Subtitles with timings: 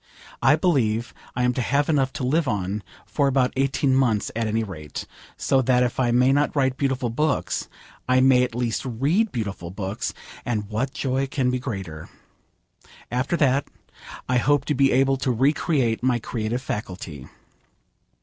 [0.41, 4.47] I believe I am to have enough to live on for about eighteen months at
[4.47, 5.05] any rate,
[5.37, 7.69] so that if I may not write beautiful books,
[8.09, 12.09] I may at least read beautiful books; and what joy can be greater?
[13.11, 13.67] After that,
[14.27, 17.27] I hope to be able to recreate my creative faculty.